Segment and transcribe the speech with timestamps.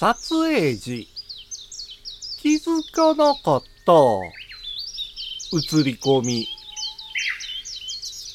[0.00, 0.14] 撮
[0.44, 1.08] 影時、
[2.38, 3.92] 気づかなかった。
[5.52, 6.46] 映り込み。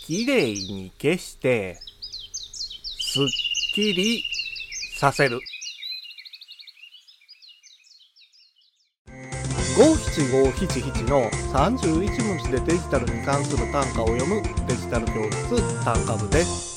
[0.06, 1.80] きれいに消して、
[3.00, 3.24] すっ
[3.74, 4.22] きり
[5.00, 5.40] させる。
[9.76, 16.75] 五七五七七の31文字でデジタルに関する単価を読むデジタル教室単価部です。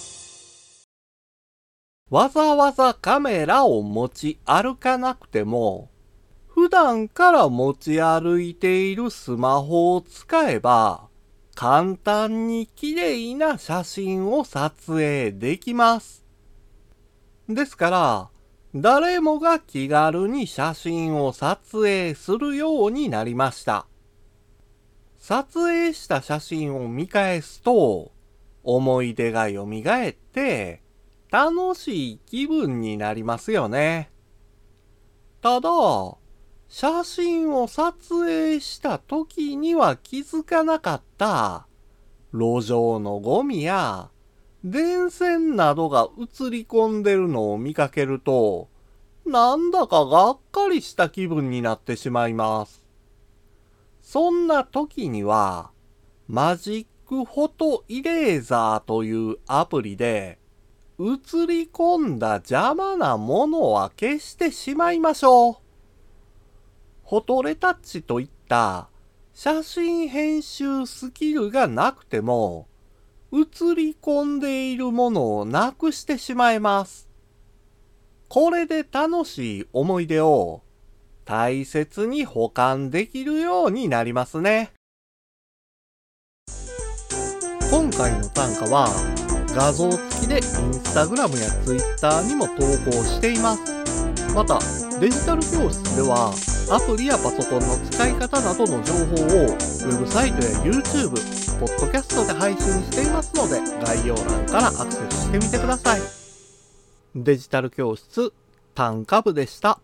[2.11, 5.91] わざわざカメラを持ち歩かなくても、
[6.47, 11.09] 普段から持ち歩いているスマホを使えば、
[11.55, 16.25] 簡単に綺麗な写真を撮影できます。
[17.49, 18.31] ですから、
[18.75, 23.87] 誰もが気軽に写真を撮影するようになりました。
[25.19, 28.13] 撮影した写真を見返すと、
[28.63, 30.83] 思い出が蘇って、
[31.31, 34.11] 楽しい気分になりますよね。
[35.41, 35.71] ただ、
[36.69, 41.67] 写真を撮影した時には気づかなかった
[42.33, 44.11] 路上のゴミや
[44.65, 48.69] 電線などが映り込んでるのを見かけると、
[49.25, 52.85] なんだかがっかりした気分になってしまいます。
[54.03, 55.71] そんな時には、
[56.27, 60.39] マジックフォトイレーザーというアプリで、
[61.01, 65.57] 映り込んだ邪魔なものは消してしまいましょう。
[67.09, 68.89] フォトレタッチといった
[69.33, 72.67] 写真編集スキルがなくても、
[73.33, 73.37] 映
[73.77, 77.09] り込んでいるものをなくしてしまえます。
[78.29, 80.63] これで楽しい思い出を
[81.25, 84.73] 大切に保管できるようになりますね。
[87.71, 90.43] 今回の単価は画像付きでイン
[90.75, 92.55] スタグラムやツイッターにも投
[92.91, 93.61] 稿しています。
[94.35, 94.59] また、
[95.01, 96.33] デジタル教室では
[96.71, 101.11] アプリやパソコンの使い方などの情報をウェブサイトや YouTube、
[101.59, 106.01] ポッドキャストで配信していますので概要欄からアクセスしてみてください。
[107.15, 108.33] デジタル教室
[108.75, 109.81] 単価部でした。